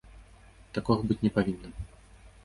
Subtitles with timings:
[0.77, 1.69] Такога быць не павінна!